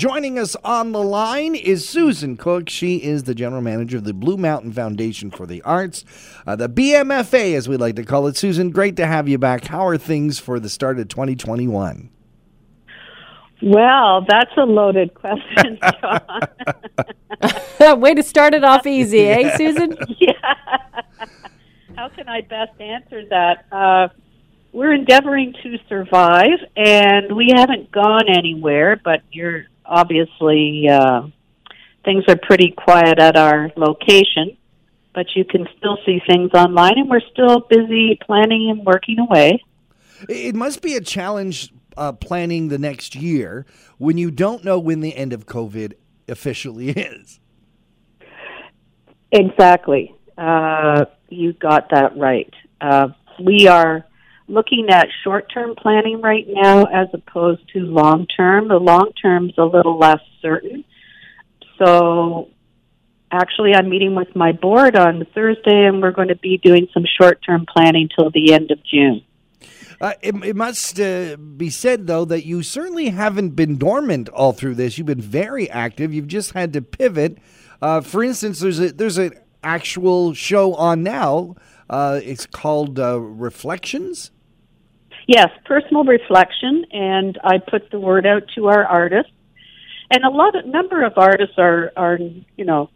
[0.00, 2.70] Joining us on the line is Susan Cook.
[2.70, 6.06] She is the general manager of the Blue Mountain Foundation for the Arts,
[6.46, 8.34] uh, the BMFA, as we like to call it.
[8.34, 9.66] Susan, great to have you back.
[9.66, 12.08] How are things for the start of 2021?
[13.62, 15.78] Well, that's a loaded question,
[17.78, 18.00] John.
[18.00, 19.98] Way to start it off easy, eh, Susan?
[20.18, 20.32] yeah.
[21.94, 23.66] How can I best answer that?
[23.70, 24.08] Uh,
[24.72, 31.22] we're endeavoring to survive, and we haven't gone anywhere, but you're obviously, uh,
[32.04, 34.56] things are pretty quiet at our location,
[35.14, 39.62] but you can still see things online, and we're still busy planning and working away.
[40.28, 43.66] It must be a challenge uh, planning the next year
[43.98, 45.94] when you don't know when the end of COVID
[46.28, 47.40] officially is.
[49.32, 50.14] Exactly.
[50.38, 52.52] Uh, you got that right.
[52.80, 53.08] Uh,
[53.42, 54.04] we are
[54.50, 58.68] looking at short term planning right now as opposed to long term.
[58.68, 60.84] The long term's a little less certain.
[61.78, 62.48] So
[63.30, 67.04] actually I'm meeting with my board on Thursday and we're going to be doing some
[67.20, 69.24] short term planning till the end of June.
[70.00, 74.52] Uh, it, it, must uh, be said, though, that you certainly haven't been dormant all
[74.54, 74.96] through this.
[74.96, 76.14] You've been very active.
[76.14, 77.36] You've just had to pivot.
[77.82, 81.54] Uh, for instance, there's a there's an actual show on now.
[81.90, 84.30] Uh, it's called uh, Reflections.
[85.26, 89.32] Yes, personal reflection, and I put the word out to our artists,
[90.10, 92.18] and a lot of number of artists are are
[92.56, 92.90] you know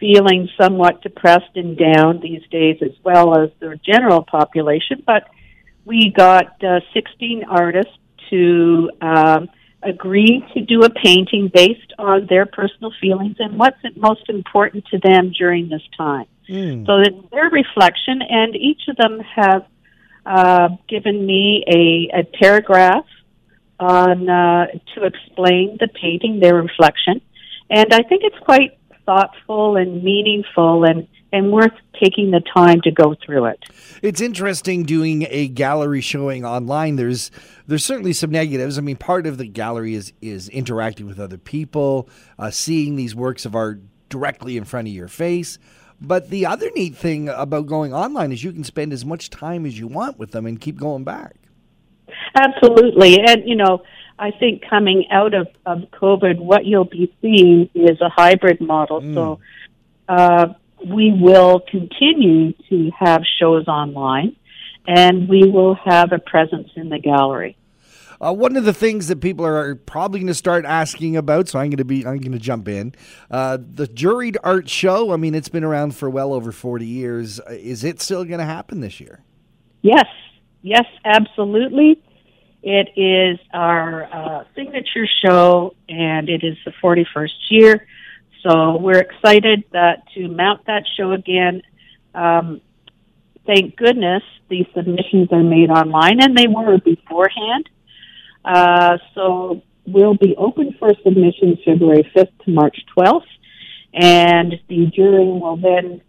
[0.00, 5.28] feeling somewhat depressed and down these days, as well as the general population, but
[5.84, 7.92] we got uh, 16 artists
[8.30, 9.48] to um,
[9.82, 14.98] agree to do a painting based on their personal feelings and what's most important to
[14.98, 16.26] them during this time.
[16.48, 16.86] Mm.
[16.86, 19.66] So it's their reflection, and each of them have
[20.26, 23.06] uh, given me a, a paragraph
[23.78, 27.20] on uh, to explain the painting, their reflection,
[27.70, 32.90] and I think it's quite thoughtful and meaningful and and worth taking the time to
[32.90, 33.62] go through it.
[34.02, 36.96] It's interesting doing a gallery showing online.
[36.96, 37.30] There's
[37.66, 38.78] there's certainly some negatives.
[38.78, 43.14] I mean, part of the gallery is is interacting with other people, uh, seeing these
[43.14, 45.58] works of art directly in front of your face.
[46.00, 49.64] But the other neat thing about going online is you can spend as much time
[49.64, 51.36] as you want with them and keep going back.
[52.34, 53.82] Absolutely, and you know.
[54.18, 59.02] I think coming out of, of COVID, what you'll be seeing is a hybrid model.
[59.02, 59.12] Mm.
[59.12, 59.40] So,
[60.08, 60.54] uh,
[60.84, 64.36] we will continue to have shows online
[64.86, 67.56] and we will have a presence in the gallery.
[68.20, 71.58] Uh, one of the things that people are probably going to start asking about, so
[71.58, 72.94] I'm going to be I'm going to jump in.
[73.30, 75.12] Uh, the juried art show.
[75.12, 77.40] I mean, it's been around for well over 40 years.
[77.40, 79.20] Uh, is it still going to happen this year?
[79.82, 80.06] Yes,
[80.62, 82.02] yes, absolutely.
[82.62, 87.86] It is our uh, signature show, and it is the 41st year.
[88.42, 91.62] So we're excited that to mount that show again.
[92.14, 92.60] Um,
[93.46, 97.68] thank goodness these submissions are made online, and they were beforehand.
[98.46, 103.26] Uh, so we'll be open for submissions February 5th to March 12th,
[103.92, 106.00] and the jury will then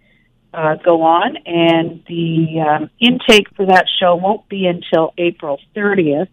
[0.54, 6.30] uh, go on, and the um, intake for that show won't be until April 30th.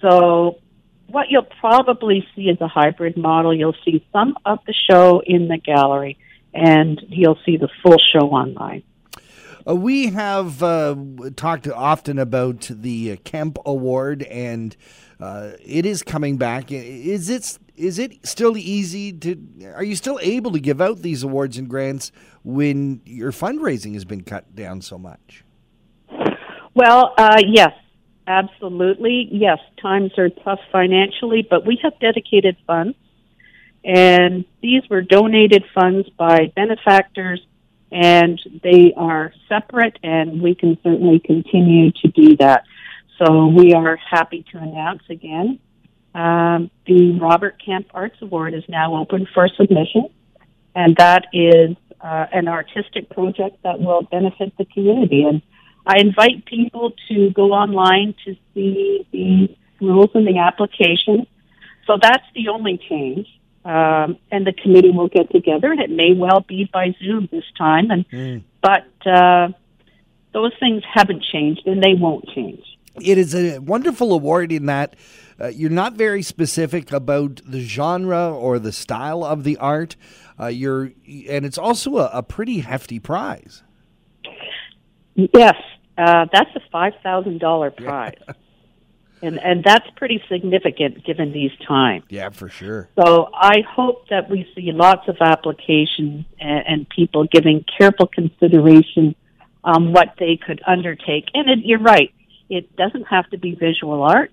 [0.00, 0.58] So
[1.06, 3.54] what you'll probably see is a hybrid model.
[3.54, 6.18] You'll see some of the show in the gallery,
[6.52, 8.82] and you'll see the full show online.
[9.68, 10.96] Uh, we have uh,
[11.36, 14.76] talked often about the Kemp Award, and
[15.20, 16.72] uh, it is coming back.
[16.72, 19.36] Is it is it still easy to?
[19.74, 22.12] Are you still able to give out these awards and grants
[22.42, 25.44] when your fundraising has been cut down so much?
[26.74, 27.72] Well, uh, yes,
[28.28, 29.26] Absolutely.
[29.32, 32.94] Yes, times are tough financially, but we have dedicated funds,
[33.82, 37.40] and these were donated funds by benefactors,
[37.90, 42.64] and they are separate, and we can certainly continue to do that.
[43.18, 45.58] So we are happy to announce again
[46.14, 50.08] um, the Robert Kemp Arts Award is now open for submission,
[50.74, 55.22] and that is uh, an artistic project that will benefit the community.
[55.22, 55.42] And
[55.86, 61.26] I invite people to go online to see the rules and the application.
[61.86, 63.28] So that's the only change.
[63.64, 67.44] Um, and the committee will get together, and it may well be by Zoom this
[67.56, 67.90] time.
[67.90, 68.42] And mm.
[68.62, 69.48] but uh,
[70.32, 72.62] those things haven't changed, and they won't change.
[73.00, 74.96] It is a wonderful award in that
[75.40, 79.96] uh, you're not very specific about the genre or the style of the art.
[80.38, 80.92] Uh, you're,
[81.28, 83.62] and it's also a, a pretty hefty prize.
[85.14, 85.56] Yes,
[85.96, 88.14] uh, that's a five thousand dollar prize.
[89.22, 92.04] And, and that's pretty significant given these times.
[92.08, 92.88] Yeah, for sure.
[92.98, 99.14] So I hope that we see lots of applications and, and people giving careful consideration
[99.64, 101.26] um, what they could undertake.
[101.34, 102.12] And it, you're right,
[102.48, 104.32] it doesn't have to be visual art.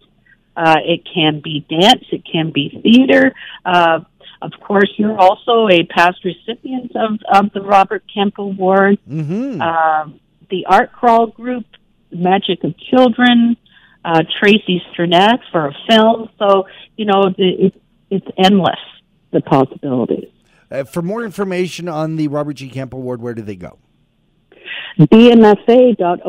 [0.56, 2.06] Uh, it can be dance.
[2.12, 3.34] It can be theater.
[3.66, 4.00] Uh,
[4.42, 9.00] of course, you're also a past recipient of, of the Robert Kemp Award.
[9.10, 9.62] Mm-hmm.
[9.62, 10.10] Uh,
[10.50, 11.66] the Art Crawl Group,
[12.12, 13.58] Magic of Children,
[14.06, 16.30] uh, Tracy Strnad for a film.
[16.38, 17.74] So, you know, it,
[18.10, 18.80] it's endless,
[19.32, 20.30] the possibilities.
[20.70, 22.70] Uh, for more information on the Robert G.
[22.70, 23.80] Kemp Award, where do they go?
[25.00, 26.26] bmfa.on.ca,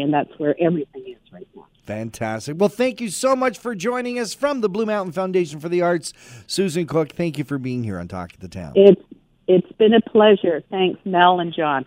[0.00, 1.66] and that's where everything is right now.
[1.84, 2.56] Fantastic.
[2.58, 5.82] Well, thank you so much for joining us from the Blue Mountain Foundation for the
[5.82, 6.12] Arts.
[6.46, 8.72] Susan Cook, thank you for being here on Talk of the Town.
[8.76, 9.02] It's,
[9.48, 10.62] it's been a pleasure.
[10.70, 11.84] Thanks, Mel and John.